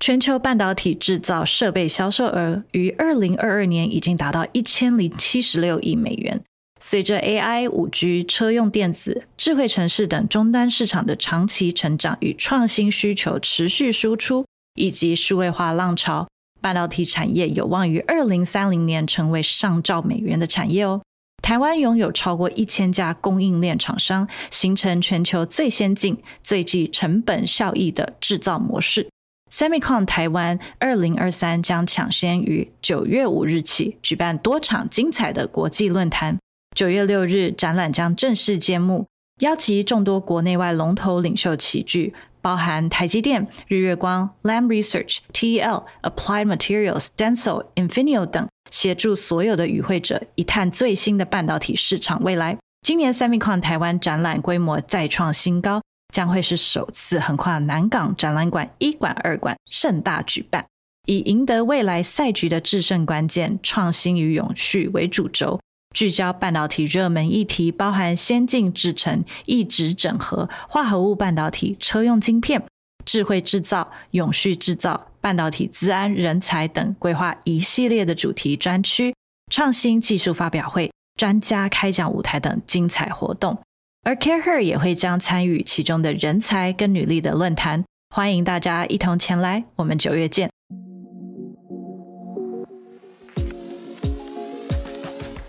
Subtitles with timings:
[0.00, 6.40] 全球半导体制造设备销售额于二零二二年已经达到一千零七十六亿美元。
[6.80, 16.28] 随着 AI、五 G、车用电子、智慧城市等终端市场的长期成长与创新需求持续输出，以及数位化浪潮，
[16.60, 21.02] 半导体产业有望于二零三零年成为上兆美元的产业哦。
[21.42, 29.08] 台湾拥有超过一千家供应链厂商，形成全球最先进、最具成本效益的制造模式。
[29.50, 36.38] Semicon 台湾二零二三将抢先于九月五日起举办多场精彩的国际论坛。
[36.74, 39.06] 九月六日，展览将正式揭幕，
[39.40, 52.58] 邀集众多国内外龙头领袖齐聚，包含台积电、日月光、Lam Research、TEL、Applied Materials、Denso、Infineon 等，协助所有的与会者一探最新的半导体市场未来。
[52.82, 55.80] 今年 Semicon 台湾展览规模再创新高。
[56.14, 60.66] 将会是首次横跨南港展览馆一馆、二馆盛大举办，
[61.06, 65.60] 以赢得未来赛局的制胜关键——创新与永续为主轴，
[65.94, 72.62] 聚焦半导体热门议题，包含先进制程、一直整合、化合物半导体、车用晶片、
[73.04, 79.14] 智慧制造、永续制造、半导体资安、人才等，规划一系列的主题专区、
[79.50, 83.58] 创新技术发表会、专家开讲舞台等精彩活动。
[84.07, 89.63] 而 CareHer 也会将参与其中的人才跟女力的论坛，欢迎大家一同前来。
[89.75, 90.49] 我们九月见。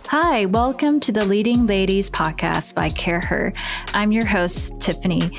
[0.08, 3.52] Hi, welcome to the Leading Ladies podcast by CareHer.
[3.92, 5.30] I'm your host, Tiffany,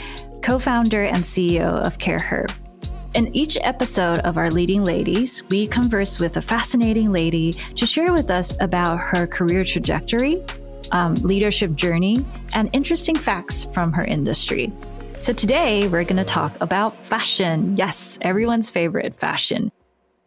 [0.41, 2.49] co founder and CEO of CareHer.
[3.13, 8.11] In each episode of our Leading Ladies, we converse with a fascinating lady to share
[8.11, 10.43] with us about her career trajectory,
[10.92, 12.24] um, leadership journey,
[12.54, 14.72] and interesting facts from her industry.
[15.18, 17.76] So today we're going to talk about fashion.
[17.76, 19.70] Yes, everyone's favorite fashion.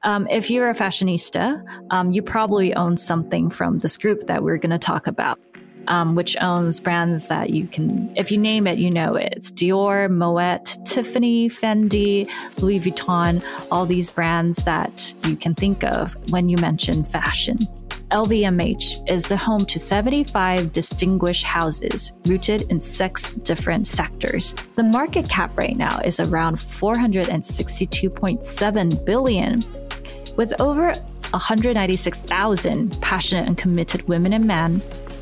[0.03, 4.57] Um, if you're a fashionista, um, you probably own something from this group that we're
[4.57, 5.39] going to talk about,
[5.87, 9.33] um, which owns brands that you can, if you name it, you know it.
[9.35, 12.29] It's Dior, Moet, Tiffany, Fendi,
[12.61, 17.57] Louis Vuitton, all these brands that you can think of when you mention fashion.
[18.13, 24.53] LVMH is the home to 75 distinguished houses rooted in six different sectors.
[24.75, 29.63] The market cap right now is around 462.7 billion,
[30.35, 30.93] with over
[31.31, 34.79] 196,000 passionate and committed women and men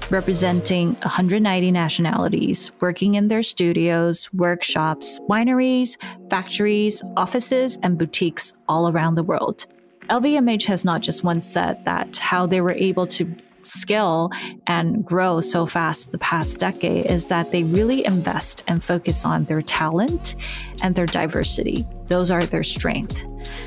[0.09, 5.96] representing 190 nationalities working in their studios, workshops, wineries,
[6.29, 9.66] factories, offices, and boutiques all around the world.
[10.11, 13.33] LVMH has not just once said that how they were able to
[13.63, 14.29] scale
[14.67, 19.45] and grow so fast the past decade is that they really invest and focus on
[19.45, 20.35] their talent
[20.81, 21.85] and their diversity.
[22.07, 23.23] Those are their strength.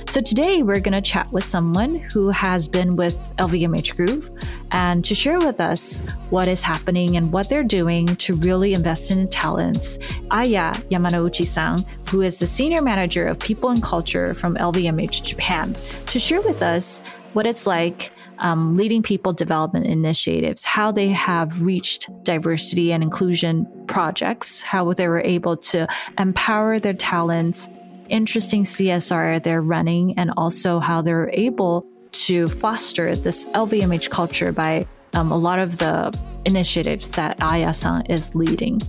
[0.09, 4.39] So today we're going to chat with someone who has been with LVMH Group
[4.71, 6.01] and to share with us
[6.31, 9.99] what is happening and what they're doing to really invest in talents.
[10.31, 15.75] Aya Yamanouchi-san, who is the senior manager of people and culture from LVMH Japan,
[16.07, 17.03] to share with us
[17.35, 23.67] what it's like um, leading people development initiatives, how they have reached diversity and inclusion
[23.87, 25.87] projects, how they were able to
[26.19, 27.69] empower their talents,
[28.09, 34.87] interesting CSR they're running, and also how they're able to foster this LVMH culture by
[35.15, 38.81] um, a lot of the initiatives that Aya-san is leading.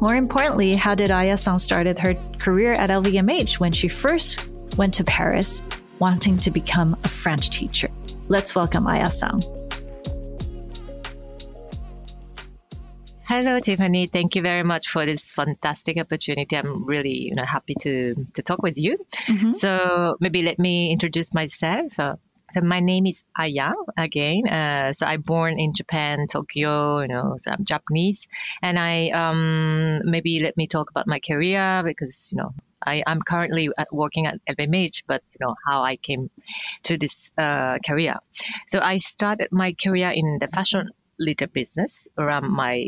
[0.00, 5.04] More importantly, how did Aya-san started her career at LVMH when she first went to
[5.04, 5.62] Paris
[6.02, 7.88] wanting to become a French teacher?
[8.26, 9.38] Let's welcome Aya-san.
[13.22, 14.08] Hello, Tiffany.
[14.08, 16.56] Thank you very much for this fantastic opportunity.
[16.56, 18.98] I'm really, you know, happy to to talk with you.
[19.28, 19.52] Mm-hmm.
[19.52, 21.96] So maybe let me introduce myself.
[21.96, 22.16] Uh,
[22.50, 24.48] so my name is Aya again.
[24.48, 27.00] Uh, so I'm born in Japan, Tokyo.
[27.02, 28.26] You know, so I'm Japanese,
[28.60, 32.50] and I um maybe let me talk about my career because you know
[32.86, 36.30] I, am currently working at LVMH, but you know how I came
[36.84, 38.16] to this uh, career.
[38.68, 42.86] So I started my career in the fashion little business around my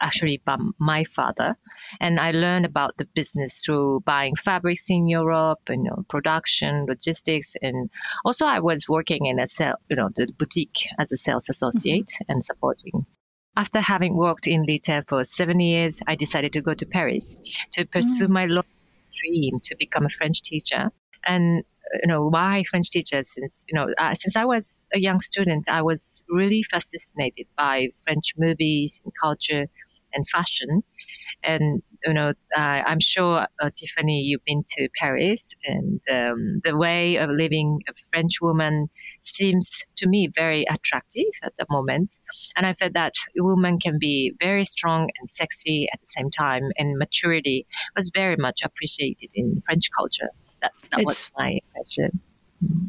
[0.00, 1.56] actually by my father
[2.00, 6.86] and i learned about the business through buying fabrics in europe and you know, production
[6.86, 7.90] logistics and
[8.24, 12.06] also i was working in a sale you know the boutique as a sales associate
[12.08, 12.32] mm-hmm.
[12.32, 13.06] and supporting
[13.56, 17.36] after having worked in retail for seven years i decided to go to paris
[17.72, 18.32] to pursue mm-hmm.
[18.32, 18.46] my
[19.16, 20.90] dream to become a French teacher.
[21.26, 21.64] And
[22.02, 23.22] you know why French teacher?
[23.24, 27.88] Since you know uh, since I was a young student, I was really fascinated by
[28.04, 29.66] French movies and culture
[30.14, 30.82] and fashion.
[31.44, 36.76] And you know, uh, I'm sure uh, Tiffany, you've been to Paris, and um, the
[36.76, 38.88] way of living of a French woman
[39.22, 42.14] seems to me very attractive at the moment.
[42.54, 46.30] And I felt that a woman can be very strong and sexy at the same
[46.30, 50.30] time, and maturity was very much appreciated in French culture.
[50.60, 52.20] That's that it's, was my impression.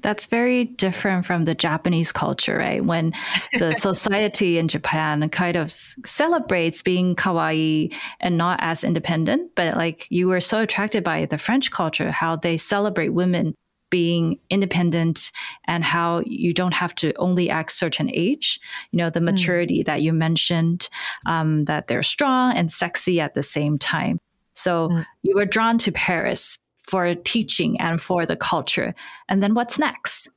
[0.02, 2.84] That's very different from the Japanese culture, right?
[2.84, 3.14] When
[3.54, 10.08] the society in Japan kind of celebrates being kawaii and not as independent, but like
[10.10, 13.54] you were so attracted by the French culture, how they celebrate women
[13.90, 15.32] being independent
[15.66, 18.60] and how you don't have to only act certain age
[18.92, 19.26] you know the hmm.
[19.26, 19.86] maturity mm.
[19.86, 20.90] that you mentioned
[21.26, 24.20] um, that they're strong and sexy at the same time
[24.54, 25.06] so mm.
[25.24, 28.96] you were drawn to paris for teaching and for the culture.
[29.30, 30.30] And then what's next?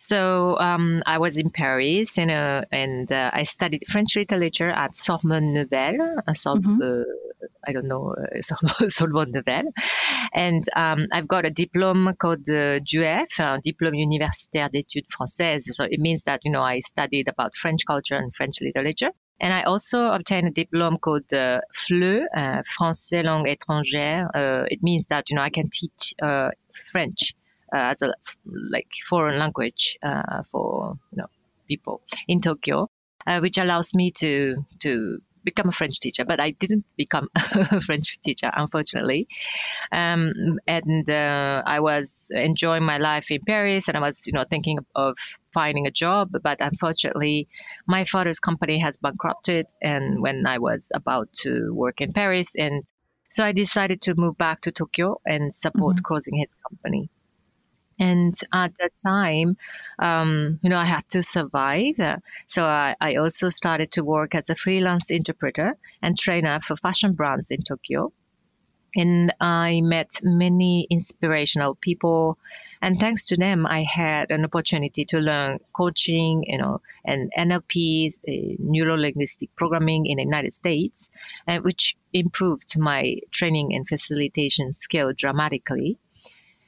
[0.00, 4.96] So um, I was in Paris, you know, and uh, I studied French literature at
[4.96, 6.18] Sorbonne Nouvelle.
[6.26, 6.82] Uh, mm-hmm.
[6.82, 7.04] uh,
[7.66, 9.70] I don't know, uh, Sorbonne Nouvelle.
[10.34, 15.72] And um, I've got a diploma called uh, DUF, uh, Diplôme Universitaire d'Études Françaises.
[15.72, 19.10] So it means that, you know, I studied about French culture and French literature.
[19.42, 24.30] And I also obtained a diploma called uh, FLE, uh, Français langue étrangère.
[24.32, 26.50] Uh, it means that you know I can teach uh,
[26.92, 27.34] French
[27.74, 28.14] uh, as a
[28.46, 31.26] like foreign language uh, for you know
[31.66, 32.88] people in Tokyo,
[33.40, 38.20] which allows me to to become a French teacher, but I didn't become a French
[38.22, 39.28] teacher, unfortunately.
[39.90, 44.44] Um, and uh, I was enjoying my life in Paris, and I was, you know,
[44.48, 45.16] thinking of
[45.52, 46.30] finding a job.
[46.42, 47.48] But unfortunately,
[47.86, 52.84] my father's company has bankrupted, and when I was about to work in Paris, and
[53.28, 56.04] so I decided to move back to Tokyo and support mm-hmm.
[56.04, 57.08] Closing Hits company.
[58.02, 59.56] And at that time,
[59.96, 61.94] um, you know, I had to survive.
[62.46, 67.12] So I, I, also started to work as a freelance interpreter and trainer for fashion
[67.12, 68.12] brands in Tokyo.
[68.96, 72.38] And I met many inspirational people.
[72.82, 78.08] And thanks to them, I had an opportunity to learn coaching, you know, and NLP,
[78.08, 81.08] uh, neuro linguistic programming in the United States,
[81.46, 85.98] uh, which improved my training and facilitation skill dramatically.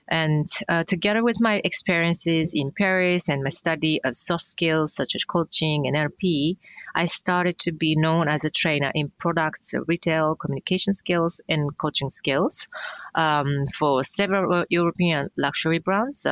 [0.09, 5.15] And uh, together with my experiences in Paris and my study of soft skills such
[5.17, 6.59] as coaching and NLP,
[6.95, 12.11] I started to be known as a trainer in products, retail, communication skills, and coaching
[12.11, 12.69] skills
[13.15, 16.27] um, for several European luxury brands.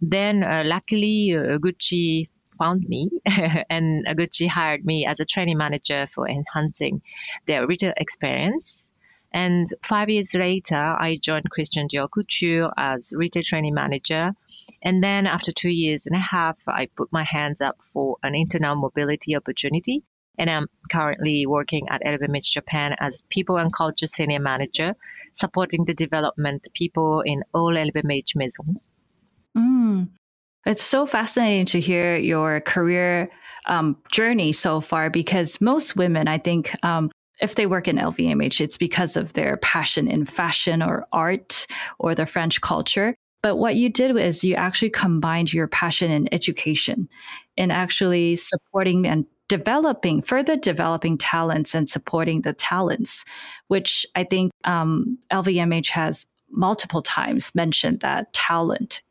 [0.00, 2.28] Then, uh, luckily, uh, Gucci
[2.58, 3.10] found me
[3.70, 7.02] and Gucci hired me as a training manager for enhancing
[7.46, 8.87] their retail experience
[9.32, 14.32] and five years later, I joined Christian Dior Couture as retail training manager.
[14.82, 18.34] And then after two years and a half, I put my hands up for an
[18.34, 20.02] internal mobility opportunity.
[20.38, 24.94] And I'm currently working at LVMH Japan as people and culture senior manager,
[25.34, 28.78] supporting the development people in all LVMH maisons.
[29.56, 30.08] Mm.
[30.64, 33.30] It's so fascinating to hear your career
[33.66, 37.10] um, journey so far because most women, I think, um,
[37.40, 41.66] if they work in LVMH, it's because of their passion in fashion or art
[41.98, 43.14] or the French culture.
[43.42, 47.08] But what you did was you actually combined your passion in education
[47.56, 53.24] in actually supporting and developing, further developing talents and supporting the talents,
[53.68, 59.02] which I think um, LVMH has multiple times mentioned that talent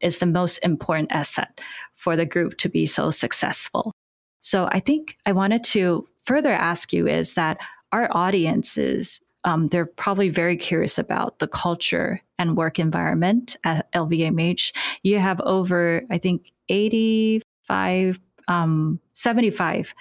[0.00, 1.60] is the most important asset
[1.94, 3.92] for the group to be so successful.
[4.40, 7.58] So I think I wanted to further ask you is that
[7.92, 14.74] our audiences, um, they're probably very curious about the culture and work environment at LVMH.
[15.02, 19.94] You have over, I think, 85, um, 75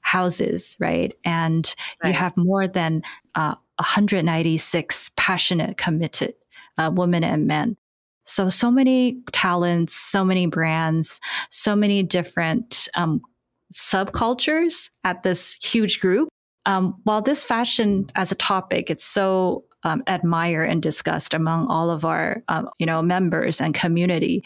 [0.00, 1.14] houses, right?
[1.24, 2.10] And right.
[2.10, 3.02] you have more than
[3.34, 6.34] uh, 196 passionate, committed
[6.78, 7.76] uh, women and men.
[8.24, 13.20] So, so many talents, so many brands, so many different um,
[13.72, 16.28] subcultures at this huge group.
[16.66, 21.90] Um, while this fashion as a topic, it's so um, admired and discussed among all
[21.90, 24.42] of our, um, you know, members and community,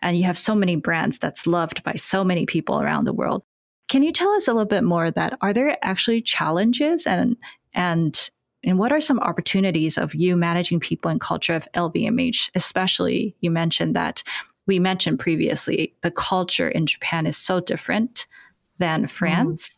[0.00, 3.42] and you have so many brands that's loved by so many people around the world.
[3.88, 7.36] Can you tell us a little bit more that are there actually challenges and
[7.74, 8.30] and
[8.64, 12.50] and what are some opportunities of you managing people and culture of LVMH?
[12.54, 14.22] Especially, you mentioned that
[14.66, 18.26] we mentioned previously the culture in Japan is so different
[18.78, 19.06] than mm-hmm.
[19.06, 19.74] France.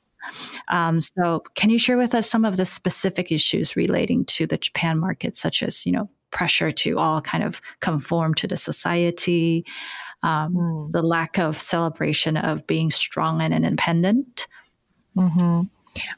[0.69, 0.75] Mm.
[0.75, 4.59] Um, so, can you share with us some of the specific issues relating to the
[4.59, 9.65] Japan market, such as you know pressure to all kind of conform to the society,
[10.23, 10.91] um, mm.
[10.93, 14.47] the lack of celebration of being strong and independent?
[15.17, 15.63] Mm-hmm.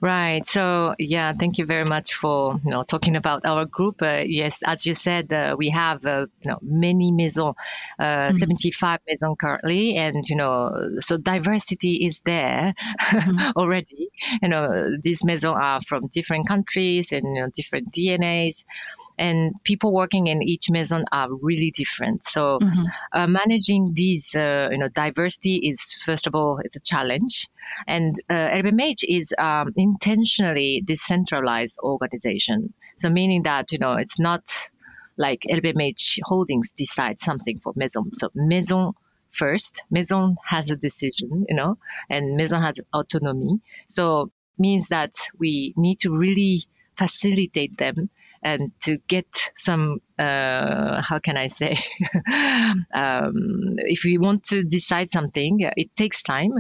[0.01, 0.45] Right.
[0.45, 4.03] So yeah, thank you very much for you know talking about our group.
[4.03, 7.55] Uh, yes, as you said, uh, we have uh, you know many maisons,
[7.99, 8.37] uh, mm-hmm.
[8.37, 13.51] 75 maisons currently, and you know so diversity is there mm-hmm.
[13.57, 14.11] already.
[14.43, 18.65] You know these maisons are from different countries and you know, different DNAs
[19.19, 22.25] and people working in each maison are really different.
[22.25, 22.83] So mm-hmm.
[23.13, 27.49] uh, managing these, uh, you know, diversity is first of all it's a challenge,
[27.87, 32.73] and uh, LVMH is um, intentionally decentralized organization.
[32.97, 34.43] So meaning that you know it's not
[35.17, 38.15] like LVMH Holdings decides something for maison.
[38.15, 38.93] So maison
[39.31, 41.79] first, maison has a decision, you know,
[42.09, 43.61] and maison has autonomy.
[43.89, 46.63] So means that we need to really
[46.97, 48.11] facilitate them
[48.43, 51.77] and to get some uh, how can I say
[52.95, 56.53] um, if we want to decide something it takes time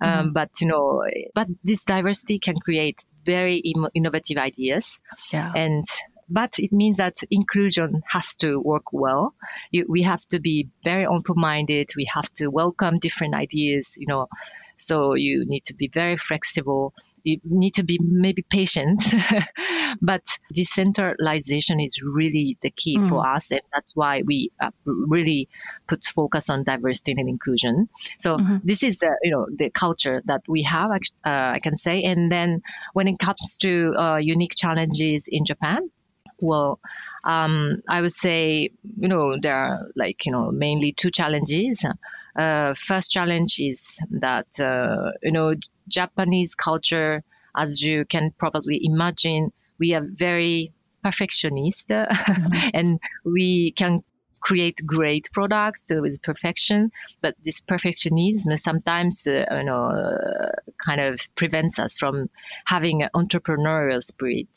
[0.00, 0.32] um, mm-hmm.
[0.32, 1.04] but you know
[1.34, 3.62] but this diversity can create very
[3.94, 4.98] innovative ideas
[5.32, 5.52] yeah.
[5.54, 5.84] and
[6.32, 9.34] but it means that inclusion has to work well.
[9.72, 11.90] You, we have to be very open-minded.
[11.96, 14.28] We have to welcome different ideas, you know.
[14.76, 16.94] So you need to be very flexible
[17.24, 19.02] you need to be maybe patient,
[20.00, 23.08] but decentralization is really the key mm.
[23.08, 25.48] for us, and that's why we uh, really
[25.86, 27.88] put focus on diversity and inclusion.
[28.18, 28.58] So mm-hmm.
[28.64, 32.02] this is the you know the culture that we have, uh, I can say.
[32.02, 35.90] And then when it comes to uh, unique challenges in Japan,
[36.40, 36.80] well,
[37.24, 41.84] um, I would say you know there are like you know mainly two challenges.
[42.36, 45.54] Uh, first challenge is that uh, you know
[45.88, 47.22] Japanese culture,
[47.56, 50.72] as you can probably imagine, we are very
[51.02, 52.68] perfectionist, mm-hmm.
[52.74, 54.04] and we can
[54.40, 60.52] create great products with perfection, but this perfectionism sometimes, uh, you know, uh,
[60.84, 62.30] kind of prevents us from
[62.64, 64.48] having an entrepreneurial spirit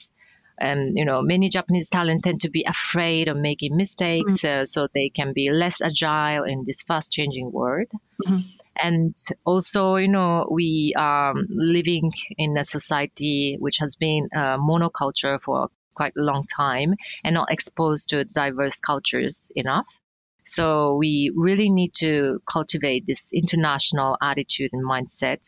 [0.59, 4.61] and you know many japanese talent tend to be afraid of making mistakes mm-hmm.
[4.61, 7.87] uh, so they can be less agile in this fast changing world
[8.23, 8.37] mm-hmm.
[8.75, 9.15] And
[9.45, 15.69] also you know we are living in a society which has been a monoculture for
[15.93, 19.99] quite a long time and not exposed to diverse cultures enough.
[20.45, 25.47] So we really need to cultivate this international attitude and mindset.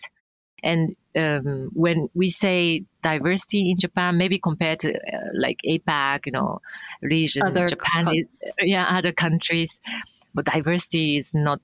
[0.64, 6.32] And um, when we say diversity in Japan, maybe compared to uh, like APAC, you
[6.32, 6.62] know,
[7.02, 8.26] region, other Japan, is,
[8.60, 9.80] yeah, other countries,
[10.34, 11.62] but diversity is not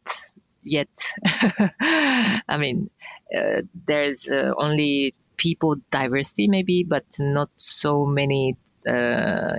[0.63, 0.89] yet.
[1.82, 2.89] I mean,
[3.36, 9.53] uh, there's uh, only people diversity maybe, but not so many uh,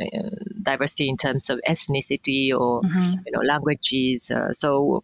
[0.62, 3.12] diversity in terms of ethnicity or mm-hmm.
[3.26, 4.30] you know languages.
[4.30, 5.02] Uh, so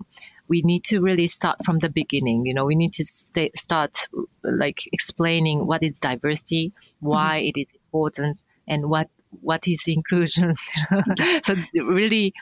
[0.49, 2.47] we need to really start from the beginning.
[2.47, 3.97] You know, we need to stay, start
[4.43, 7.59] like explaining what is diversity, why mm-hmm.
[7.59, 9.09] it is important, and what
[9.41, 10.55] what is inclusion.
[11.43, 12.35] so really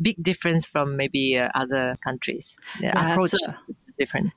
[0.00, 2.56] big difference from maybe uh, other countries.
[2.78, 3.52] The yeah, approach so
[3.98, 4.32] different.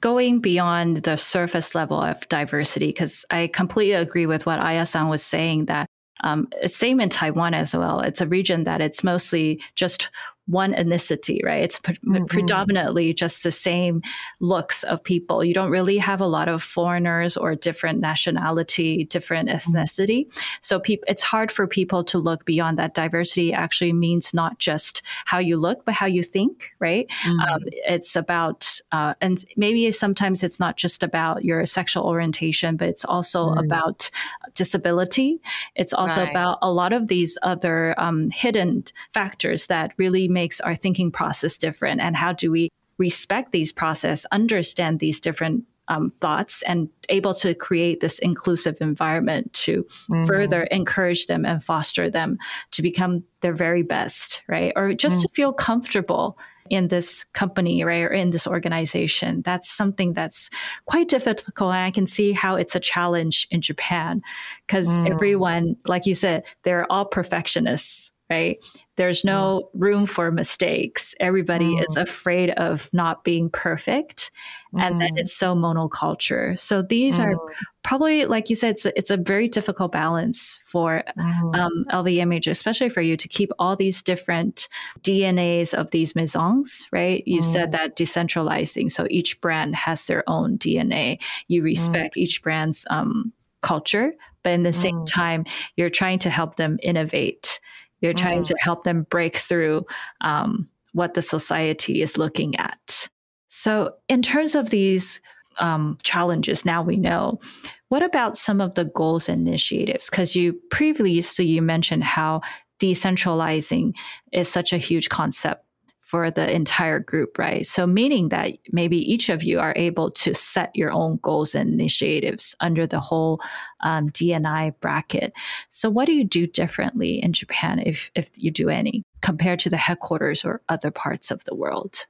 [0.00, 5.22] Going beyond the surface level of diversity, because I completely agree with what Aya-san was
[5.22, 5.88] saying that
[6.22, 8.00] um, same in Taiwan as well.
[8.00, 10.10] It's a region that it's mostly just
[10.46, 11.62] one ethnicity, right?
[11.62, 12.24] It's pre- mm-hmm.
[12.26, 14.02] predominantly just the same
[14.40, 15.44] looks of people.
[15.44, 19.76] You don't really have a lot of foreigners or different nationality, different mm-hmm.
[19.76, 20.26] ethnicity.
[20.60, 22.94] So pe- it's hard for people to look beyond that.
[22.94, 27.08] Diversity actually means not just how you look, but how you think, right?
[27.24, 27.40] Mm-hmm.
[27.40, 32.88] Um, it's about, uh, and maybe sometimes it's not just about your sexual orientation, but
[32.88, 33.64] it's also mm-hmm.
[33.64, 34.10] about
[34.54, 35.40] disability.
[35.74, 36.30] It's also right.
[36.30, 41.56] about a lot of these other um, hidden factors that really makes our thinking process
[41.56, 47.34] different and how do we respect these process understand these different um, thoughts and able
[47.34, 50.26] to create this inclusive environment to mm-hmm.
[50.26, 52.38] further encourage them and foster them
[52.72, 54.72] to become their very best, right?
[54.76, 56.38] Or just mm to feel comfortable
[56.68, 58.04] in this company, right?
[58.04, 59.42] Or in this organization.
[59.42, 60.50] That's something that's
[60.84, 61.72] quite difficult.
[61.72, 64.20] And I can see how it's a challenge in Japan
[64.66, 65.10] because mm.
[65.10, 68.64] everyone, like you said, they're all perfectionists right?
[68.96, 69.80] There's no mm.
[69.80, 71.14] room for mistakes.
[71.20, 71.84] Everybody mm.
[71.88, 74.30] is afraid of not being perfect.
[74.74, 74.82] Mm.
[74.82, 75.18] And then mm.
[75.18, 76.58] it's so monoculture.
[76.58, 77.24] So these mm.
[77.24, 77.36] are
[77.84, 81.56] probably, like you said, it's a, it's a very difficult balance for mm.
[81.56, 84.68] um, LVMH, especially for you to keep all these different
[85.02, 87.22] DNAs of these maisons, right?
[87.26, 88.90] You said that decentralizing.
[88.90, 91.20] So each brand has their own DNA.
[91.46, 95.44] You respect each brand's um, culture, but in the same time,
[95.76, 97.60] you're trying to help them innovate
[98.00, 98.46] you're trying mm.
[98.46, 99.86] to help them break through
[100.20, 103.08] um, what the society is looking at.
[103.48, 105.20] So, in terms of these
[105.58, 106.64] um, challenges.
[106.64, 107.40] Now we know.
[107.88, 110.10] What about some of the goals and initiatives?
[110.10, 112.42] Because you previously you mentioned how
[112.80, 113.94] decentralizing
[114.32, 115.64] is such a huge concept
[116.06, 117.66] for the entire group, right?
[117.66, 121.68] So meaning that maybe each of you are able to set your own goals and
[121.68, 123.40] initiatives under the whole
[123.82, 125.32] um, DNI bracket.
[125.70, 129.70] So what do you do differently in Japan, if if you do any, compared to
[129.70, 132.06] the headquarters or other parts of the world?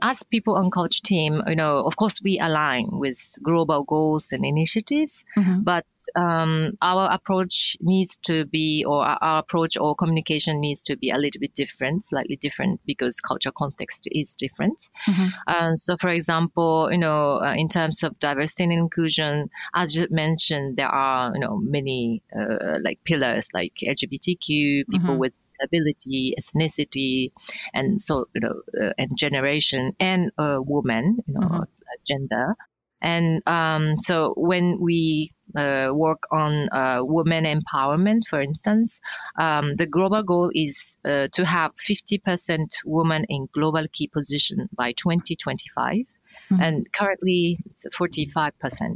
[0.00, 4.44] As people on culture team, you know, of course we align with global goals and
[4.44, 5.62] initiatives, mm-hmm.
[5.62, 11.10] but um, our approach needs to be, or our approach or communication needs to be
[11.10, 14.78] a little bit different, slightly different because culture context is different.
[15.06, 15.28] Mm-hmm.
[15.46, 20.06] Um, so, for example, you know, uh, in terms of diversity and inclusion, as you
[20.10, 25.18] mentioned, there are, you know, many uh, like pillars like LGBTQ, people mm-hmm.
[25.18, 27.32] with ability, ethnicity,
[27.74, 31.62] and so you know, uh, and generation, and a woman, you know, mm-hmm.
[32.06, 32.56] gender.
[33.00, 39.00] And um, so when we uh, work on uh, women empowerment, for instance,
[39.38, 44.92] um, the global goal is uh, to have 50% women in global key position by
[44.92, 46.06] 2025.
[46.50, 46.62] Mm-hmm.
[46.62, 48.52] And currently it's 45%.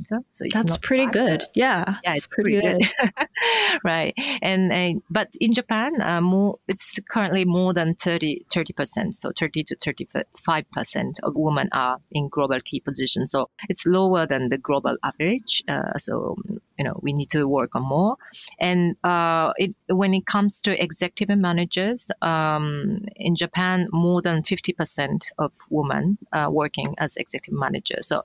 [0.09, 1.13] So it's that's pretty bad.
[1.13, 1.45] good.
[1.55, 1.97] Yeah.
[2.03, 3.11] Yeah, it's, pretty, pretty, good.
[3.19, 3.29] good.
[3.85, 4.15] right.
[4.41, 9.15] And, uh, but in Japan, uh, more, it's currently more than 30, 30%.
[9.15, 13.33] So 30 to 35% of women are in global key positions.
[13.33, 15.63] So it's lower than the global average.
[15.69, 16.37] Uh, so,
[16.83, 18.17] you know, we need to work on more.
[18.59, 25.27] And uh, it, when it comes to executive managers, um, in Japan, more than 50%
[25.39, 28.09] of women are working as executive managers.
[28.09, 28.25] So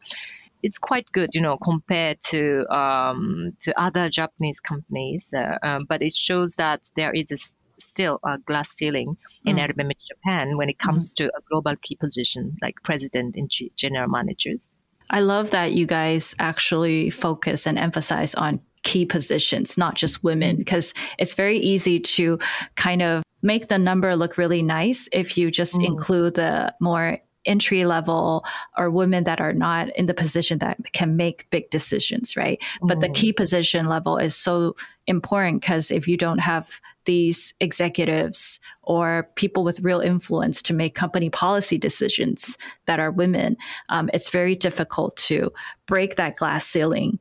[0.63, 5.31] it's quite good, you know, compared to um, to other Japanese companies.
[5.37, 7.37] Uh, um, but it shows that there is a,
[7.79, 9.91] still a glass ceiling in mm.
[10.09, 11.17] Japan when it comes mm.
[11.17, 14.76] to a global key position like president and G- general managers.
[15.09, 20.55] I love that you guys actually focus and emphasize on key positions, not just women,
[20.55, 22.39] because it's very easy to
[22.75, 25.85] kind of make the number look really nice if you just mm.
[25.85, 28.45] include the more entry level
[28.77, 32.61] or women that are not in the position that can make big decisions, right?
[32.81, 32.87] Mm.
[32.87, 33.15] But the mm.
[33.15, 34.75] key position level is so
[35.07, 40.93] important because if you don't have these executives or people with real influence to make
[40.93, 43.55] company policy decisions that are women,
[43.89, 45.51] um, it's very difficult to
[45.85, 47.17] break that glass ceiling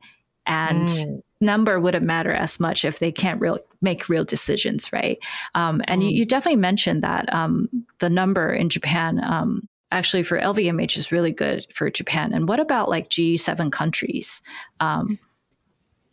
[0.47, 1.21] and mm.
[1.41, 5.19] number wouldn't matter as much if they can't real make real decisions, right?
[5.53, 6.05] Um, and mm.
[6.05, 11.11] you, you, definitely mentioned that um, the number in Japan um, actually for LVMH is
[11.11, 12.33] really good for Japan.
[12.33, 14.41] And what about like G7 countries?
[14.79, 15.19] Um,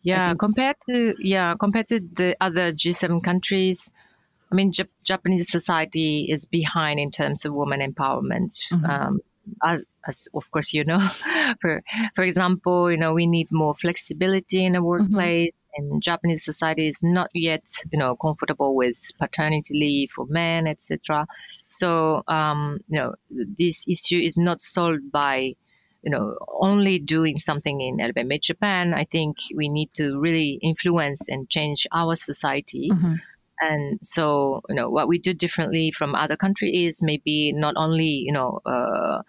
[0.02, 3.90] yeah, compared to yeah, compared to the other G7 countries,
[4.52, 8.52] I mean, J- Japanese society is behind in terms of women empowerment.
[8.70, 8.84] Mm-hmm.
[8.84, 9.20] Um,
[9.62, 11.00] as, as, of course you know,
[11.60, 11.82] for
[12.14, 14.86] for example, you know we need more flexibility in the mm-hmm.
[14.86, 15.48] workplace.
[15.48, 20.66] Mm-hmm and Japanese society is not yet, you know, comfortable with paternity leave for men,
[20.66, 21.26] etc.
[21.66, 25.54] So, um, you know, this issue is not solved by,
[26.02, 28.94] you know, only doing something in LVMH Japan.
[28.94, 32.90] I think we need to really influence and change our society.
[32.92, 33.14] Mm-hmm.
[33.60, 38.22] And so, you know, what we do differently from other countries is maybe not only,
[38.26, 39.22] you know, uh,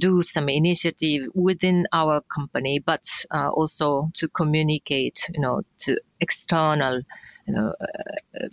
[0.00, 7.02] do some initiative within our company, but uh, also to communicate, you know, to external,
[7.46, 8.48] you know, uh,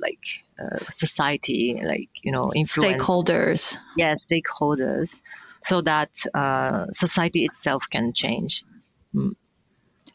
[0.00, 0.24] like
[0.58, 3.02] uh, society, like you know, influence.
[3.02, 3.76] stakeholders.
[3.96, 5.22] Yeah, stakeholders,
[5.64, 8.64] so that uh, society itself can change.
[9.14, 9.36] Mm.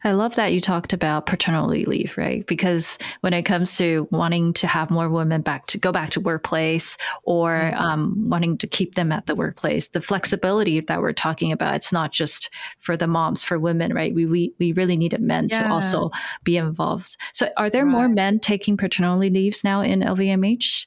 [0.04, 2.46] I love that you talked about paternity leave, right?
[2.48, 6.20] Because when it comes to wanting to have more women back to go back to
[6.20, 7.78] workplace or mm-hmm.
[7.78, 11.92] um, wanting to keep them at the workplace, the flexibility that we're talking about, it's
[11.92, 14.14] not just for the moms, for women, right?
[14.14, 15.64] We we, we really needed men yeah.
[15.64, 16.12] to also
[16.44, 17.18] be involved.
[17.34, 17.92] So are there right.
[17.92, 20.86] more men taking paternity leaves now in LVMH?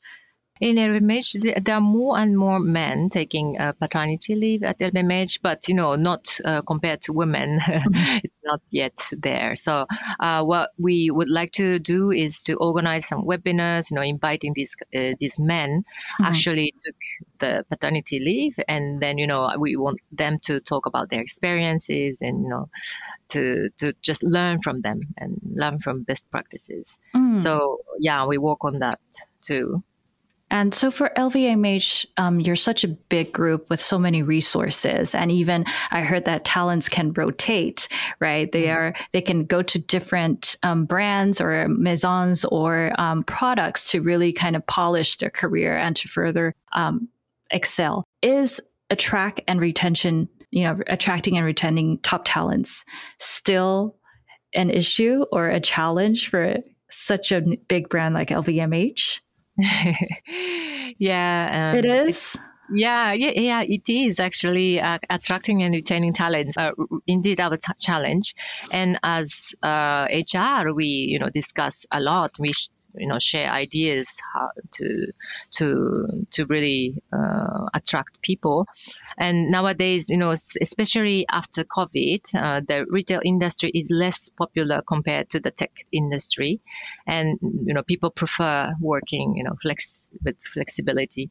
[0.64, 5.68] In LVMH, there are more and more men taking uh, paternity leave at LVMH, but
[5.68, 7.60] you know, not uh, compared to women.
[7.60, 8.20] Mm-hmm.
[8.24, 9.56] it's not yet there.
[9.56, 9.84] So,
[10.18, 14.54] uh, what we would like to do is to organize some webinars, you know, inviting
[14.54, 16.24] these uh, these men mm-hmm.
[16.24, 16.96] actually took
[17.40, 22.22] the paternity leave, and then you know, we want them to talk about their experiences
[22.22, 22.70] and you know,
[23.28, 26.98] to to just learn from them and learn from best practices.
[27.14, 27.38] Mm.
[27.38, 28.98] So, yeah, we work on that
[29.42, 29.84] too.
[30.50, 35.32] And so for LVMH, um, you're such a big group with so many resources, and
[35.32, 37.88] even I heard that talents can rotate,
[38.20, 38.50] right?
[38.52, 38.76] They mm-hmm.
[38.76, 44.32] are they can go to different um, brands or maisons or um, products to really
[44.32, 47.08] kind of polish their career and to further um,
[47.50, 48.04] excel.
[48.22, 52.84] Is attract and retention you know, attracting and retaining top talents
[53.18, 53.96] still
[54.54, 56.58] an issue or a challenge for
[56.90, 59.18] such a big brand like LVMH?
[60.98, 62.36] yeah, um, it is.
[62.72, 66.56] Yeah, yeah, yeah, it is actually uh, attracting and retaining talents.
[66.56, 66.72] Uh,
[67.06, 68.34] indeed, our t- challenge.
[68.70, 72.36] And as uh, HR, we you know discuss a lot.
[72.40, 75.12] We sh- you know share ideas how to
[75.52, 78.66] to to really uh, attract people
[79.18, 85.30] and nowadays you know especially after covid uh, the retail industry is less popular compared
[85.30, 86.60] to the tech industry.
[87.06, 91.30] And you know people prefer working you know flex with flexibility.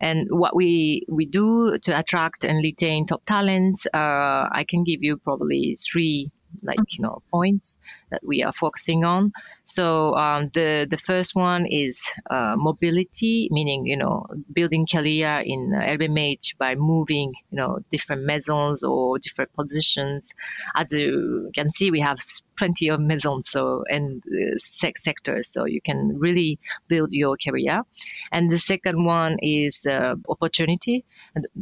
[0.00, 5.02] And what we we do to attract and retain top talents uh, i can give
[5.02, 6.30] you probably three
[6.62, 7.78] like you know points
[8.12, 9.32] that we are focusing on.
[9.64, 15.72] So um, the the first one is uh, mobility, meaning you know building career in
[15.74, 20.34] uh, LVMH by moving you know different maisons or different positions.
[20.74, 22.18] As you can see, we have
[22.56, 27.82] plenty of maisons so and uh, sex sectors, so you can really build your career.
[28.30, 31.04] And the second one is uh, opportunity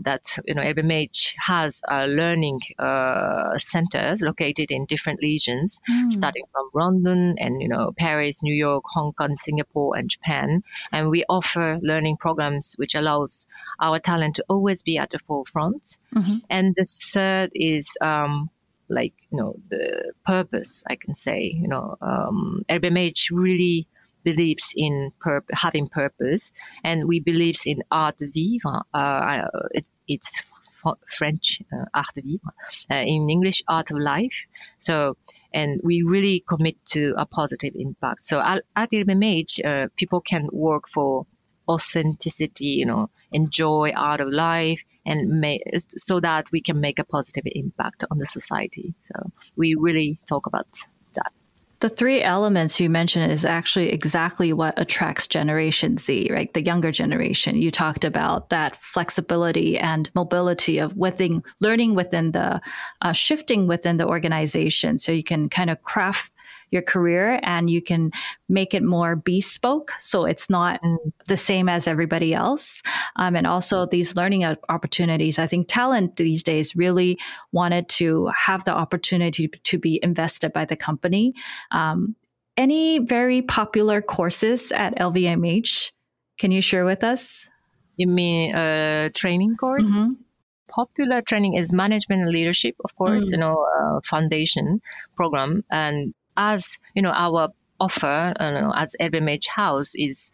[0.02, 6.10] that you know LVMH has learning uh, centers located in different regions, mm.
[6.12, 10.62] starting from London and you know Paris, New York, Hong Kong, Singapore, and Japan.
[10.92, 13.46] And we offer learning programs which allows
[13.80, 15.98] our talent to always be at the forefront.
[16.14, 16.38] Mm-hmm.
[16.48, 18.50] And the third is um,
[18.88, 20.82] like you know the purpose.
[20.86, 23.86] I can say you know um, LVMH really
[24.22, 26.52] believes in pur- having purpose,
[26.84, 28.82] and we believes in art vivre.
[28.92, 30.44] Uh, it, it's
[31.06, 32.52] French uh, art vivre,
[32.90, 34.46] uh, in English art of life.
[34.78, 35.16] So
[35.52, 38.22] and we really commit to a positive impact.
[38.22, 41.26] So at, at LVMH, uh, people can work for
[41.68, 47.04] authenticity, you know, enjoy art of life, and may, so that we can make a
[47.04, 48.94] positive impact on the society.
[49.04, 50.66] So we really talk about.
[51.80, 56.52] The three elements you mentioned is actually exactly what attracts Generation Z, right?
[56.52, 57.56] The younger generation.
[57.56, 62.60] You talked about that flexibility and mobility of within learning within the
[63.00, 66.30] uh, shifting within the organization, so you can kind of craft
[66.70, 68.10] your career and you can
[68.48, 69.92] make it more bespoke.
[69.98, 70.96] So it's not mm.
[71.26, 72.82] the same as everybody else.
[73.16, 75.38] Um, and also these learning opportunities.
[75.38, 77.18] I think talent these days really
[77.52, 81.34] wanted to have the opportunity to be invested by the company.
[81.70, 82.14] Um,
[82.56, 85.92] any very popular courses at LVMH?
[86.38, 87.48] Can you share with us?
[87.96, 89.88] You mean a training course?
[89.88, 90.12] Mm-hmm
[90.70, 93.32] popular training is management and leadership, of course, mm.
[93.32, 94.80] you know, uh, foundation
[95.16, 95.64] program.
[95.70, 100.30] And as you know, our offer uh, as LVMH House is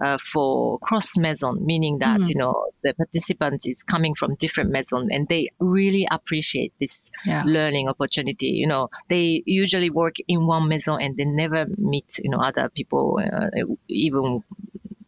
[0.00, 2.28] uh, for cross maison, meaning that mm.
[2.28, 7.42] you know the participant is coming from different maison, and they really appreciate this yeah.
[7.44, 8.48] learning opportunity.
[8.48, 12.68] You know, they usually work in one maison and they never meet you know other
[12.68, 13.48] people, uh,
[13.88, 14.44] even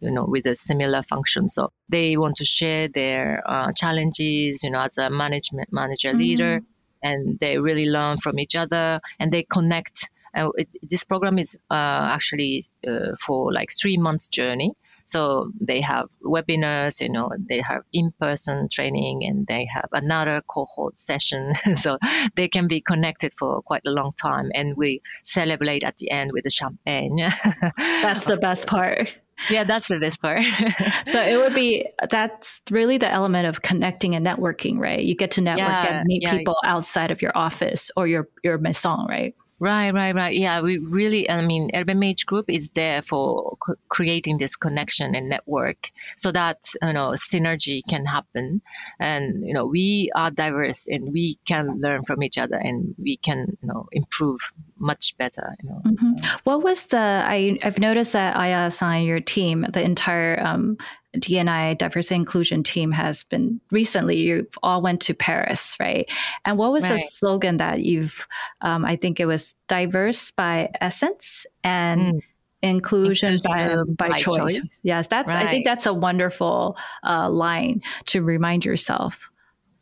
[0.01, 1.49] you know with a similar function.
[1.49, 6.19] So they want to share their uh, challenges, you know, as a management manager mm.
[6.19, 6.61] leader,
[7.01, 11.57] and they really learn from each other, and they connect uh, it, this program is
[11.71, 14.73] uh, actually uh, for like three months journey.
[15.05, 21.01] So they have webinars, you know, they have in-person training and they have another cohort
[21.01, 21.53] session.
[21.77, 21.99] so
[22.37, 24.51] they can be connected for quite a long time.
[24.55, 27.17] And we celebrate at the end with the champagne.
[27.77, 29.13] That's the best part.
[29.49, 30.43] Yeah, that's the best part.
[31.07, 35.03] so it would be that's really the element of connecting and networking, right?
[35.03, 36.37] You get to network yeah, and meet yeah.
[36.37, 39.35] people outside of your office or your your maison, right?
[39.61, 40.35] Right, right, right.
[40.35, 43.59] Yeah, we really, I mean, LVMH Group is there for
[43.91, 48.63] creating this connection and network so that, you know, synergy can happen.
[48.99, 53.19] And, you know, we are diverse and we can learn from each other and we
[53.19, 54.41] can, you know, improve
[54.79, 55.83] much better, you know.
[55.87, 56.13] Mm-hmm.
[56.45, 58.37] What was the, I, I've noticed that
[58.81, 60.79] on your team, the entire um,
[61.17, 64.17] DNI diversity inclusion team has been recently.
[64.17, 66.11] You all went to Paris, right?
[66.45, 66.93] And what was right.
[66.93, 68.27] the slogan that you've?
[68.61, 72.01] Um, I think it was diverse by essence and.
[72.01, 72.21] Mm.
[72.63, 74.37] Inclusion by, by, by choice.
[74.37, 74.61] choice.
[74.83, 75.33] Yes, that's.
[75.33, 75.47] Right.
[75.47, 79.31] I think that's a wonderful uh, line to remind yourself.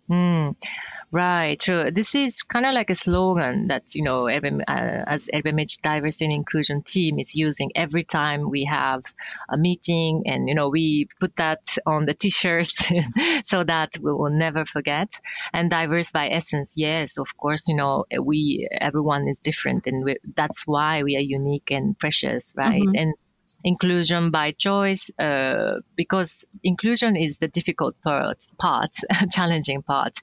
[0.09, 0.55] Mm.
[1.11, 1.91] Right, true.
[1.91, 6.35] This is kind of like a slogan that, you know, uh, as LVMH diversity and
[6.35, 9.05] inclusion team is using every time we have
[9.49, 12.93] a meeting and, you know, we put that on the t-shirts
[13.45, 15.09] so that we will never forget.
[15.55, 20.19] And diverse by essence, yes, of course, you know, we, everyone is different and we,
[20.37, 22.83] that's why we are unique and precious, right?
[22.83, 22.99] Mm-hmm.
[22.99, 23.15] And
[23.65, 28.93] inclusion by choice, uh, because inclusion is the difficult part, part
[29.31, 30.15] challenging part.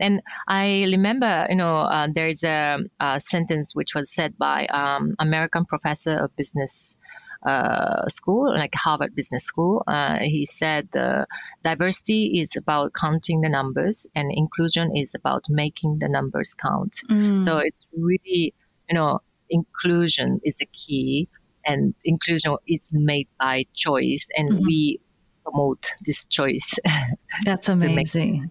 [0.00, 4.66] And I remember, you know, uh, there is a, a, sentence which was said by
[4.66, 6.96] um, American professor of business
[7.44, 9.82] uh, school, like Harvard Business School.
[9.86, 11.24] Uh, he said uh,
[11.64, 16.98] diversity is about counting the numbers, and inclusion is about making the numbers count.
[17.10, 17.42] Mm.
[17.42, 18.54] So it's really,
[18.88, 21.28] you know, inclusion is the key,
[21.64, 24.64] and inclusion is made by choice, and mm-hmm.
[24.64, 25.00] we
[25.44, 26.74] promote this choice.
[27.44, 28.50] That's amazing.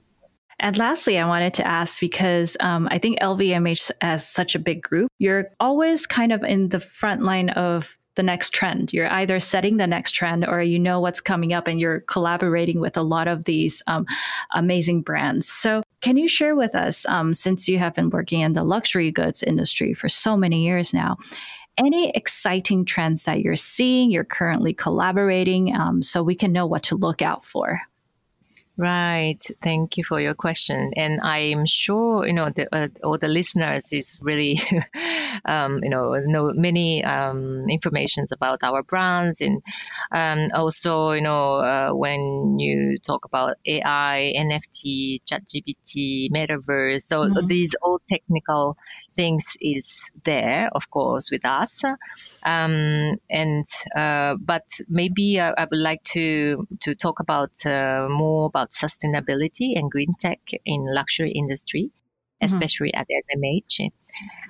[0.59, 4.83] And lastly, I wanted to ask because um, I think LVMH as such a big
[4.83, 8.93] group, you're always kind of in the front line of the next trend.
[8.93, 12.79] You're either setting the next trend or you know what's coming up and you're collaborating
[12.79, 14.05] with a lot of these um,
[14.51, 15.47] amazing brands.
[15.47, 19.11] So, can you share with us, um, since you have been working in the luxury
[19.11, 21.17] goods industry for so many years now,
[21.77, 26.83] any exciting trends that you're seeing, you're currently collaborating, um, so we can know what
[26.83, 27.81] to look out for?
[28.77, 29.37] Right.
[29.61, 30.93] Thank you for your question.
[30.95, 34.59] And I'm sure, you know, the, uh, all the listeners is really,
[35.45, 39.41] um, you know, know many um, informations about our brands.
[39.41, 39.61] And
[40.11, 47.45] um, also, you know, uh, when you talk about AI, NFT, ChatGPT, Metaverse, so mm-hmm.
[47.45, 48.77] these all technical
[49.15, 51.83] things is there, of course, with us.
[52.43, 58.45] Um, and uh, but maybe I, I, would like to to talk about uh, more
[58.45, 62.45] about sustainability and green tech in luxury industry, mm-hmm.
[62.45, 63.91] especially at LVMH,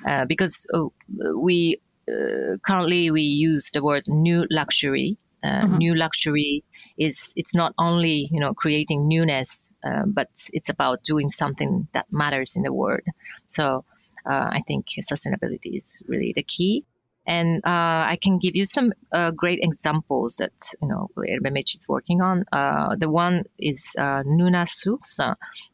[0.07, 0.93] uh, because oh,
[1.35, 5.17] we uh, currently we use the word new luxury.
[5.43, 5.77] Uh, mm-hmm.
[5.77, 6.63] New luxury
[6.99, 12.05] is it's not only you know creating newness, uh, but it's about doing something that
[12.11, 13.01] matters in the world.
[13.49, 13.83] So
[14.25, 16.85] uh, I think sustainability is really the key.
[17.25, 21.85] And uh, I can give you some uh, great examples that you know LVMH is
[21.87, 22.45] working on.
[22.51, 25.19] Uh, the one is uh, Nona Source.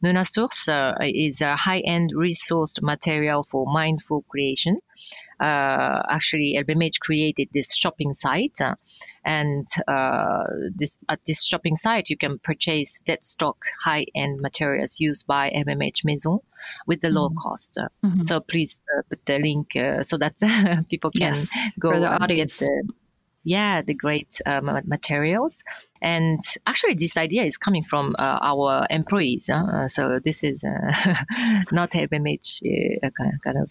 [0.02, 4.78] Nona Source uh, is a high-end resourced material for mindful creation.
[5.40, 8.58] Uh, actually, LVMH created this shopping site,
[9.24, 9.66] and
[10.76, 16.04] this at this shopping site you can purchase dead stock high-end materials used by LVMH
[16.04, 16.40] Maison
[16.86, 17.38] with the low mm-hmm.
[17.38, 17.78] cost.
[18.04, 18.24] Mm-hmm.
[18.24, 20.34] So please uh, put the link uh, so that
[20.90, 22.58] people can yes, go for the audience.
[22.58, 22.88] The,
[23.44, 24.40] yeah, the great
[24.84, 25.62] materials.
[26.00, 29.48] And actually, this idea is coming from uh, our employees.
[29.48, 30.92] Uh, so this is uh,
[31.72, 33.10] not LVMH uh,
[33.42, 33.70] kind of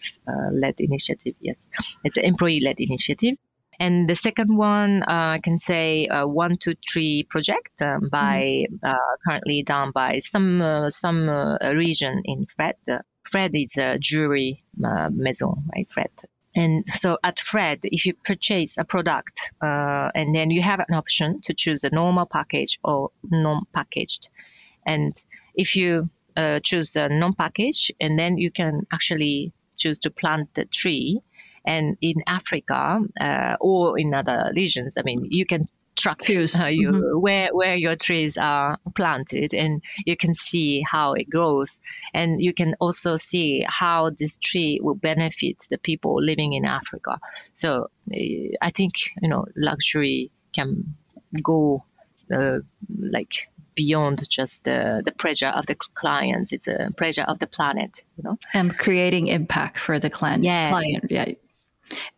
[0.52, 1.34] led initiative.
[1.40, 1.68] Yes,
[2.04, 3.36] it's an employee-led initiative.
[3.80, 8.66] And the second one, uh, I can say uh, one, two, three project um, by
[8.68, 8.84] mm-hmm.
[8.84, 12.76] uh, currently done by some uh, some uh, region in Fred.
[13.22, 15.88] Fred is a jewelry uh, maison, right?
[15.88, 16.10] Fred.
[16.56, 21.40] And so at Fred, if you purchase a product and then you have an option
[21.42, 24.28] to choose a normal package or non-packaged,
[24.84, 25.14] and
[25.54, 26.08] if you
[26.64, 31.22] choose a non-package, and then you can actually choose to plant the tree
[31.68, 36.32] and in Africa uh, or in other regions, I mean, you can track uh,
[36.66, 37.20] you, mm-hmm.
[37.20, 41.80] where where your trees are planted, and you can see how it grows,
[42.14, 47.18] and you can also see how this tree will benefit the people living in Africa.
[47.54, 50.96] So uh, I think you know luxury can
[51.42, 51.84] go
[52.32, 52.60] uh,
[52.98, 56.52] like beyond just the, the pressure of the clients.
[56.52, 58.38] It's a pressure of the planet, you know.
[58.52, 60.42] And creating impact for the client.
[60.42, 60.68] Yeah.
[60.68, 61.04] client.
[61.10, 61.26] Yeah.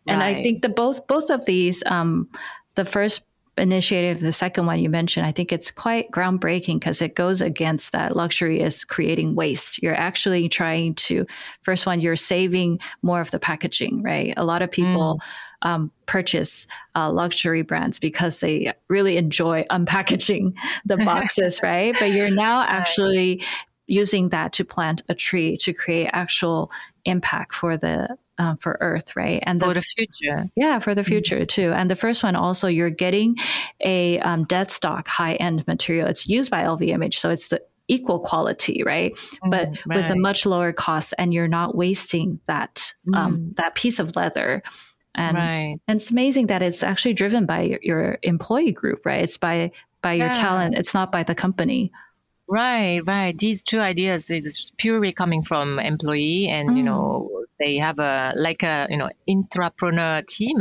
[0.07, 0.37] And right.
[0.37, 2.29] I think the both both of these, um,
[2.75, 3.23] the first
[3.57, 7.91] initiative, the second one you mentioned, I think it's quite groundbreaking because it goes against
[7.91, 9.81] that luxury is creating waste.
[9.83, 11.25] You're actually trying to,
[11.61, 14.33] first one, you're saving more of the packaging, right?
[14.37, 15.21] A lot of people
[15.63, 15.69] mm.
[15.69, 20.53] um, purchase uh, luxury brands because they really enjoy unpackaging
[20.85, 21.95] the boxes, right?
[21.99, 23.43] But you're now actually
[23.87, 26.71] using that to plant a tree to create actual
[27.05, 29.41] impact for the um, for Earth, right?
[29.45, 30.49] And the, for the future.
[30.55, 31.45] Yeah, for the future mm-hmm.
[31.45, 31.73] too.
[31.73, 33.37] And the first one also, you're getting
[33.81, 36.07] a um, dead stock high end material.
[36.07, 39.13] It's used by LVMH, so it's the equal quality, right?
[39.43, 39.97] Mm, but right.
[39.97, 43.55] with a much lower cost, and you're not wasting that um, mm.
[43.57, 44.63] that piece of leather.
[45.13, 45.77] And, right.
[45.89, 49.21] and it's amazing that it's actually driven by your, your employee group, right?
[49.21, 50.33] It's by by your yeah.
[50.33, 50.77] talent.
[50.77, 51.91] It's not by the company.
[52.51, 53.37] Right, right.
[53.37, 56.77] These two ideas is purely coming from employee, and mm.
[56.77, 60.57] you know they have a like a you know entrepreneur team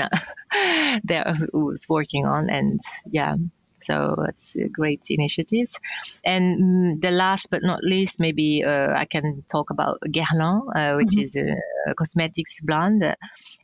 [1.03, 2.79] there who's working on, and
[3.11, 3.35] yeah,
[3.83, 5.81] so it's great initiatives.
[6.25, 10.95] And mm, the last but not least, maybe uh, I can talk about Guerlain, uh,
[10.95, 11.27] which mm-hmm.
[11.27, 13.03] is a, cosmetics brand.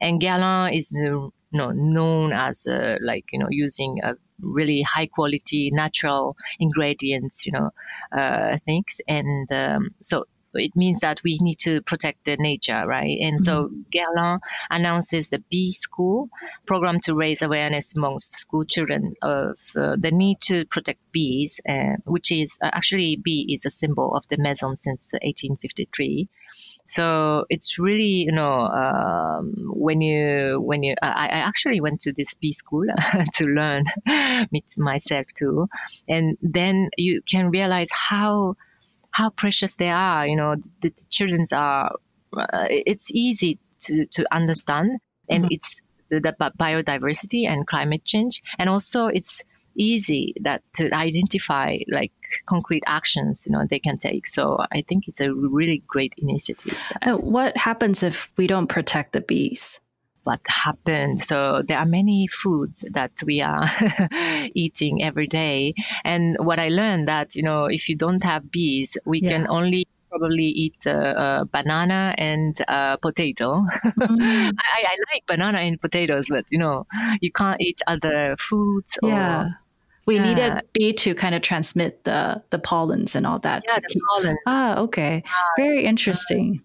[0.00, 4.82] And Guerlain is uh, you know, known as uh, like you know using a really
[4.82, 7.70] high quality natural ingredients, you know,
[8.16, 9.00] uh, things.
[9.08, 10.24] And um, so
[10.56, 13.18] it means that we need to protect the nature, right?
[13.20, 13.44] And mm-hmm.
[13.44, 14.40] so Guerlain
[14.70, 16.28] announces the Bee School
[16.66, 21.96] program to raise awareness amongst school children of uh, the need to protect bees, uh,
[22.04, 26.28] which is uh, actually bee is a symbol of the maison since 1853.
[26.88, 32.12] So it's really, you know, um, when you, when you, I, I, actually went to
[32.12, 32.84] this bee school
[33.34, 33.84] to learn
[34.78, 35.68] myself too.
[36.08, 38.56] And then you can realize how,
[39.16, 40.26] how precious they are.
[40.26, 41.92] You know, the, the children's are,
[42.36, 44.98] uh, it's easy to, to understand
[45.30, 45.52] and mm-hmm.
[45.52, 48.42] it's the, the biodiversity and climate change.
[48.58, 49.42] And also it's,
[49.78, 52.10] easy that to identify like
[52.46, 56.78] concrete actions you know they can take so i think it's a really great initiative
[57.02, 59.78] uh, what happens if we don't protect the bees
[60.26, 63.64] what happens so there are many foods that we are
[64.54, 65.72] eating every day
[66.04, 69.30] and what i learned that you know if you don't have bees we yeah.
[69.30, 73.66] can only probably eat uh, uh, banana and uh, potato.
[73.84, 74.52] Mm.
[74.76, 76.86] I, I, like banana and potatoes, but you know,
[77.20, 78.98] you can't eat other fruits.
[79.02, 79.50] Yeah
[80.06, 80.24] we yeah.
[80.24, 83.64] needed bee to kind of transmit the the pollens and all that.
[83.68, 84.02] Yeah, the keep...
[84.08, 84.38] pollen.
[84.46, 85.22] Ah, okay.
[85.56, 86.62] Very interesting.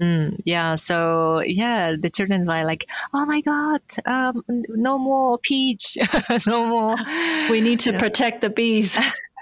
[0.00, 5.98] Mm, yeah, so yeah, the children are like, "Oh my God, um, no more peach,
[6.46, 6.96] no more."
[7.50, 8.98] We need to protect the bees.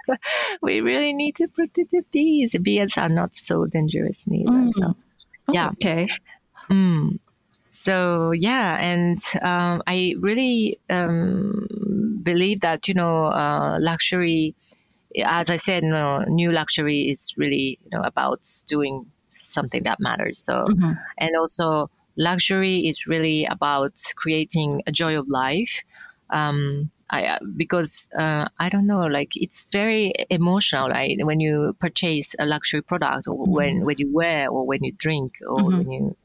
[0.62, 2.56] we really need to protect the bees.
[2.60, 4.50] Bees are not so dangerous neither.
[4.50, 4.74] Mm.
[4.74, 4.96] So,
[5.52, 5.68] yeah.
[5.70, 6.08] Okay.
[6.68, 7.20] Mm.
[7.70, 14.56] So yeah, and um, I really um, believe that you know uh, luxury,
[15.24, 19.06] as I said, you know, new luxury is really you know about doing
[19.40, 20.38] something that matters.
[20.38, 20.92] So mm-hmm.
[21.18, 25.84] and also luxury is really about creating a joy of life.
[26.30, 31.16] Um, I, because uh, I don't know, like it's very emotional, right?
[31.18, 33.52] When you purchase a luxury product, or mm-hmm.
[33.52, 35.78] when when you wear, or when you drink, or mm-hmm.
[35.78, 36.16] when you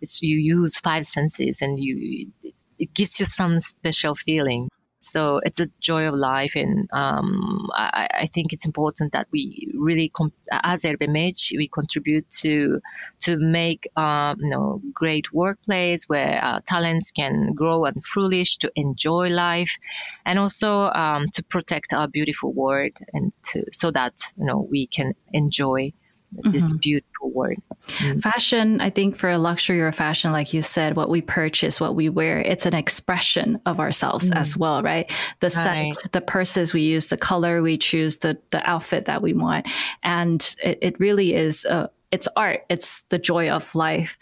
[0.00, 2.30] it's you use five senses and you
[2.78, 4.68] it gives you some special feeling.
[5.02, 9.72] So it's a joy of life, and um, I, I, think it's important that we
[9.74, 12.80] really, comp- as LVMH, we contribute to
[13.20, 18.70] to make um, you know great workplace where uh, talents can grow and flourish, to
[18.76, 19.78] enjoy life,
[20.26, 24.86] and also um, to protect our beautiful world, and to, so that you know we
[24.86, 25.92] can enjoy
[26.32, 26.78] this mm-hmm.
[26.78, 27.56] beautiful word.
[27.88, 28.20] Mm-hmm.
[28.20, 31.94] Fashion, I think for a luxury or fashion, like you said, what we purchase, what
[31.94, 34.38] we wear, it's an expression of ourselves mm-hmm.
[34.38, 35.10] as well, right?
[35.40, 35.92] The right.
[35.94, 39.68] set, the purses we use, the color we choose, the, the outfit that we want.
[40.02, 42.64] And it, it really is, uh, it's art.
[42.68, 44.18] It's the joy of life.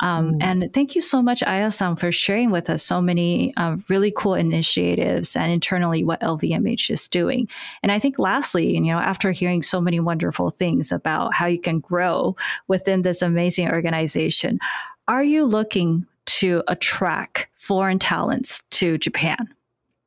[0.00, 0.38] Um, mm.
[0.42, 4.34] And thank you so much, Aya-san, for sharing with us so many uh, really cool
[4.34, 7.48] initiatives and internally what LVMH is doing.
[7.82, 11.60] And I think lastly, you know, after hearing so many wonderful things about how you
[11.60, 12.36] can grow
[12.68, 14.58] within this amazing organization,
[15.06, 19.54] are you looking to attract foreign talents to Japan?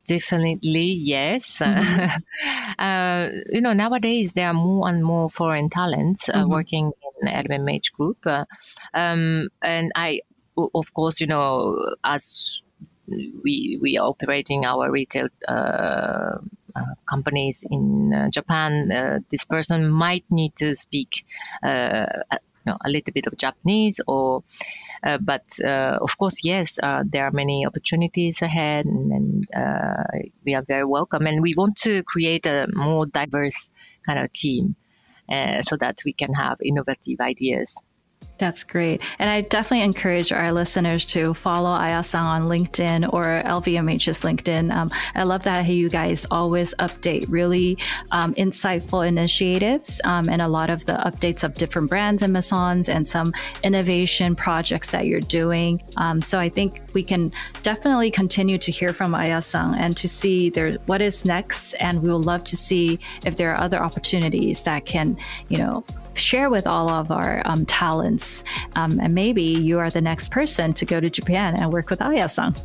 [0.07, 1.61] Definitely, yes.
[1.73, 2.79] Mm-hmm.
[2.79, 6.51] uh, you know, nowadays there are more and more foreign talents uh, mm-hmm.
[6.51, 8.45] working in LVMH Group, uh,
[8.93, 10.21] um, and I,
[10.57, 12.61] of course, you know, as
[13.07, 16.37] we we are operating our retail uh,
[16.75, 21.25] uh, companies in uh, Japan, this person might need to speak,
[21.63, 21.69] you
[22.65, 24.43] know, a little bit of Japanese or
[25.03, 30.55] uh, but uh, of course, yes, uh, there are many opportunities ahead, and, and we
[30.55, 31.27] are very welcome.
[31.27, 33.69] And we want to create a more diverse
[34.05, 34.75] kind of team
[35.29, 37.81] Uh, so that we can have innovative ideas.
[38.39, 39.01] That's great.
[39.19, 44.73] And I definitely encourage our listeners to follow Aya-san on LinkedIn or LVMH's LinkedIn.
[44.73, 47.77] Um, I love that you guys always update really
[48.11, 52.89] um, insightful initiatives um, and a lot of the updates of different brands and maisons
[52.89, 55.81] and some innovation projects that you're doing.
[55.97, 60.49] Um, so I think we can definitely continue to hear from Aya-san and to see
[60.49, 61.75] there what is next.
[61.75, 65.17] And we would love to see if there are other opportunities that can,
[65.49, 68.43] you know, share with all of our um, talents.
[68.75, 72.01] Um, and maybe you are the next person to go to Japan and work with
[72.01, 72.55] Aya-san.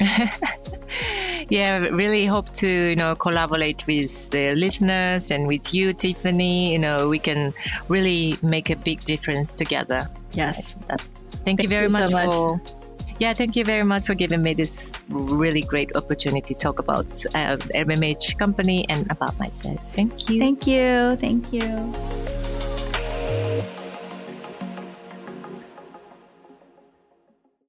[1.50, 6.72] yeah, really hope to you know collaborate with the listeners and with you, Tiffany.
[6.72, 7.52] You know, we can
[7.88, 10.08] really make a big difference together.
[10.32, 10.72] Yes.
[10.72, 11.00] Thank,
[11.44, 12.60] thank you very you much, so much for.
[13.18, 17.04] Yeah, thank you very much for giving me this really great opportunity to talk about
[17.34, 19.78] uh, LVMH company and about myself.
[19.92, 20.40] Thank you.
[20.40, 21.16] Thank you.
[21.16, 21.92] Thank you.